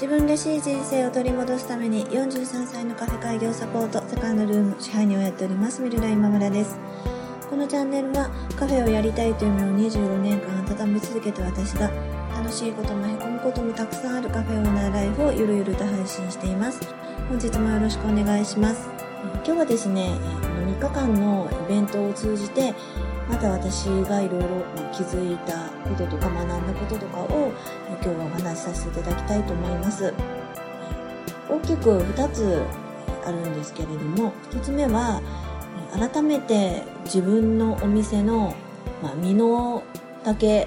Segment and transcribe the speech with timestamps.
[0.00, 6.78] 自分らしい人生を取り戻すために43歳のカフェ開業サポートセカンドルーム支配人をやっておりますミルラ今村です。
[7.50, 11.90] このチャンネルはカフェをやりたいという夢を25年間温め続けた私が
[12.32, 16.80] 楽しいこともへこむこともたくさんあるカフェオーナーライフをゆるゆると配信しています。
[17.28, 18.88] 本日もよろしくお願いします。
[19.44, 20.16] 今日はですね
[20.64, 22.72] 3日間のイベントを通じて
[23.28, 24.48] また私がいろいろ
[24.92, 27.52] 気づいたこととか学んだこととかを
[27.88, 30.14] 今日はお話しさせていただきたいと思います。
[31.48, 32.62] 大きく2つ
[33.26, 35.20] あるんですけれども、1つ目は
[35.92, 38.54] 改めて自分のお店の、
[39.02, 39.82] ま、身の
[40.24, 40.66] 丈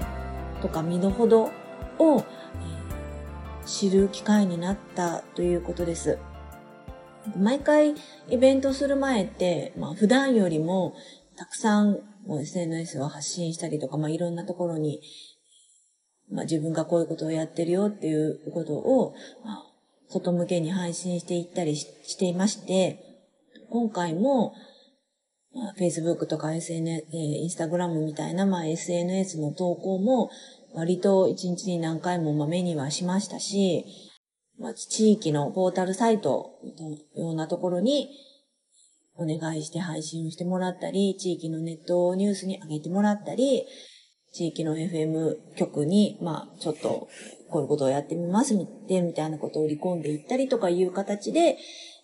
[0.60, 1.50] とか身の程
[1.98, 2.24] を
[3.66, 6.18] 知る機会になったということです。
[7.36, 7.94] 毎回
[8.28, 10.94] イベントする前って、まあ、普段よりも
[11.36, 15.00] たくさんもう SNS を発信したりとか、まあ、いろんなところに、
[16.30, 19.62] まあ、自分がこういうことをやってるよっていうことを、まあ、
[20.08, 22.98] 外向けに配信していったりしていまして、
[23.70, 24.54] 今回も、
[25.54, 30.30] まあ、Facebook とか SNS、えー、Instagram みたいな、まあ、SNS の投稿も、
[30.74, 33.84] 割と一日に何回もま目にはしましたし、
[34.58, 36.58] まあ、地域のポータルサイト
[37.16, 38.08] のようなところに、
[39.16, 43.64] お願いして配信をしてもらったり、地域のネットニュースに上げてもらったり、
[44.32, 47.08] 地域の FM 局に、まあ、ちょっと、
[47.50, 48.66] こういうことをやってみますみ
[49.14, 51.58] たいなことを売り込んでいったりとかいう形で、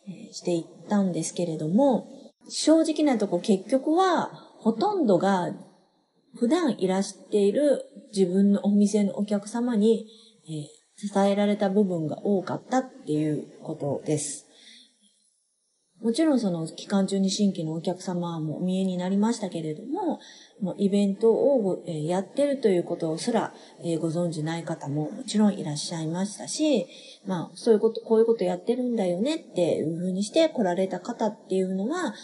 [0.06, 2.06] えー、していったんですけれども、
[2.50, 5.54] 正直なとこ結局は、ほとんどが
[6.36, 7.82] 普段いらしている
[8.14, 10.06] 自分のお店のお客様に、
[10.46, 10.64] えー、
[10.98, 14.47] 支えられた部分が多かったっていうことです。
[16.00, 20.20] もちろんその期間中に新規のお客様もお見えになりましたけれども、
[20.60, 23.52] もうイベントをやってるということすら
[24.00, 26.86] ご存知ない方ももちろんいらっしゃいましたし、
[27.26, 32.14] まあそういうこと、こういうことやってるんだよねっていうふうにして来られた方っていうのは、やっ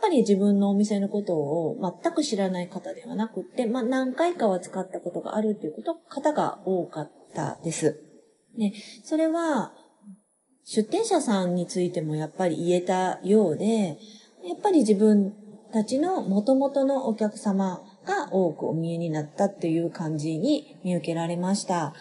[0.00, 8.00] ぱり自分のお店のことを全く知らない方ではなくって、まあ何回かは使ったことがあるということ、方が多かったです。
[8.56, 8.72] ね、
[9.04, 9.74] それは、
[10.68, 13.98] 出店者さんについてもやっぱり言えたようで、
[14.44, 15.32] やっぱり自分
[15.72, 21.94] たちの元々のお客様が多くお見えになったっていう感じに見受けられました。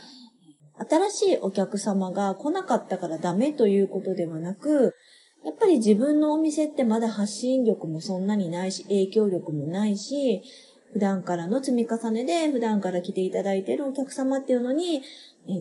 [0.90, 4.96] 新しいお客様が来なかったからダメということではなく、
[5.46, 10.42] やっぱり自分のお店ってまだ発信力もそんなにないし、影響力もないし、
[10.92, 15.04] 普段からの積み重ねで普段から来ていただいているお客様っていうのに、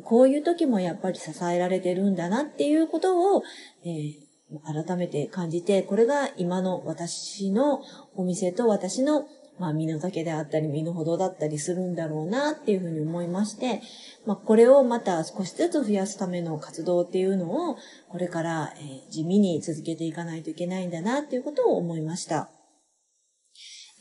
[0.05, 3.43] こういう時もやっぱり支えられてるんだなっていうことを、
[3.85, 7.83] えー、改めて感じて、これが今の私の
[8.15, 9.27] お店と私の
[9.59, 13.83] まあ、身の丈であったり、身の程だったりするんだろうなっていうふうに思いまして、
[14.27, 17.77] まあ、これをまた少しずつ増やすための活動っていうのを、
[18.09, 22.51] これから、え、地味に続けていかないといけないんだなっていうことを思いました。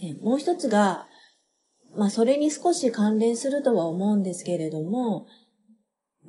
[0.01, 1.05] え、もう一つが、
[1.95, 5.27] まあ、それに少し関連するとは思うんですけれども、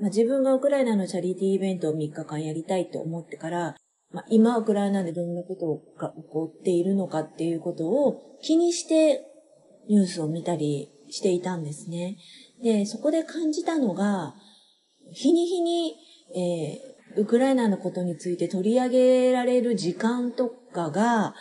[0.00, 3.76] まあ、自分がウクライナのチャリティーイベントを3日間やりたいと思ってから、
[4.12, 9.22] まあ、今ウクライナでどんなことが起こっているのかっていうことを気にして
[9.88, 12.16] ニュースを見たりしていたんですね。
[12.62, 14.34] で、そこで感じたのが、
[15.12, 15.96] 日に日に、
[16.34, 21.34] えー、ウクライナのことについて取り上げられる時間とかが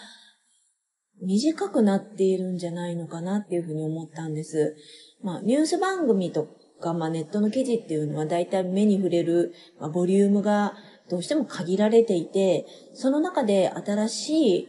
[1.21, 4.75] 短くなっているんじゃないのかなっていうふうに思ったんです。
[5.21, 6.47] まあ、ニュース番組と
[6.83, 10.73] か、まあ、ネットの記事っていうのは大体目に触れる、まあ、ボリュームが
[11.09, 14.67] どうしても限られていて、その中で新しい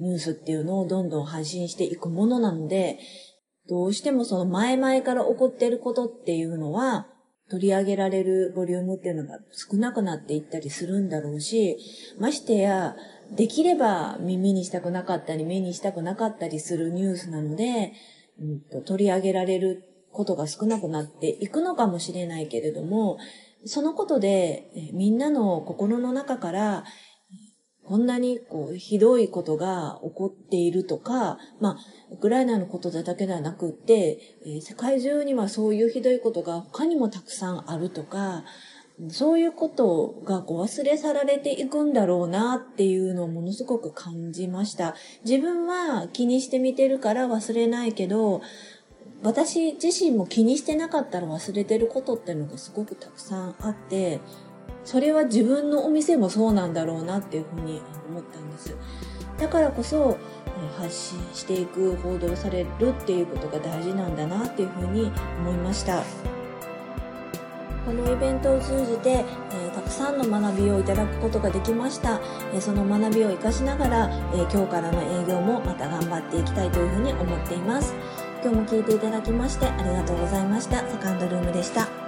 [0.00, 2.98] ニュースっていうのをどんどん配信していくものなので、
[3.68, 7.06] どうしてもその前々から起こっていることっていうのは、
[7.50, 11.76] 取り上げられるボリュームっていうのが少なくなっていったりするんだろうし、
[12.18, 12.96] ましてや、
[13.36, 17.92] できれば耳にしたくなかったり目にしたくなかったりするニュースなので、
[18.40, 23.18] うん、と取り上げられることが少なくなっていくのかもしれないけれども、
[23.64, 26.84] そのことで、みんなの心の中から、
[27.84, 31.76] こんなにこうひどいことが起こっているとか、まあ、
[32.12, 34.18] ウクライナのことだけではなくって、
[34.62, 38.44] 世界中にはそういうひどいことが他にもたくさんあるとか、
[39.08, 44.94] そういうことがこう忘れ去られていくんだろうなっていうのをものすごく感じました。
[45.24, 48.42] 自分は気にしてみてるから忘れないけど、
[49.22, 54.20] 私自身も気にしてなかったら忘れてることってのがすごくたくさんあって、
[54.84, 58.76] それは自分のお店もそうなんだろうなっていうふうに思ったんです。
[59.38, 60.18] だからこそ、
[60.76, 65.10] 発信していく、報道されるっていうことが大事なんだなっていうふうに
[65.40, 66.02] 思いました。
[67.84, 72.20] このイベントを通じて、えたくさんの学びをいただくことができました、
[72.54, 77.94] えその学びを活かしながら、え今日からの営業もまた頑張っていきたいというふうに思っています。
[78.42, 80.80] 今日も聞いていただきましてありがとうございました。
[80.90, 82.01] セカンドルームでした。